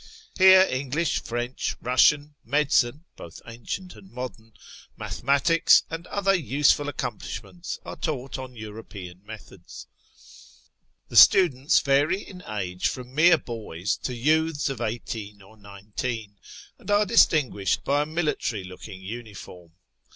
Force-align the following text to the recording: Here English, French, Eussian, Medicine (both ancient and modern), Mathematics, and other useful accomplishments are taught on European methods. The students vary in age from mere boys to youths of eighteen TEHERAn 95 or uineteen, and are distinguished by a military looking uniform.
Here 0.35 0.63
English, 0.67 1.21
French, 1.21 1.75
Eussian, 1.79 2.33
Medicine 2.43 3.05
(both 3.15 3.39
ancient 3.45 3.95
and 3.95 4.09
modern), 4.09 4.53
Mathematics, 4.97 5.83
and 5.91 6.07
other 6.07 6.33
useful 6.33 6.89
accomplishments 6.89 7.77
are 7.85 7.95
taught 7.97 8.39
on 8.39 8.55
European 8.55 9.21
methods. 9.23 9.85
The 11.09 11.15
students 11.15 11.77
vary 11.81 12.19
in 12.23 12.41
age 12.47 12.87
from 12.87 13.13
mere 13.13 13.37
boys 13.37 13.95
to 13.97 14.15
youths 14.15 14.69
of 14.69 14.81
eighteen 14.81 15.37
TEHERAn 15.37 15.61
95 15.61 15.65
or 15.69 15.69
uineteen, 16.07 16.35
and 16.79 16.89
are 16.89 17.05
distinguished 17.05 17.83
by 17.83 18.01
a 18.01 18.05
military 18.07 18.63
looking 18.63 19.03
uniform. 19.03 19.73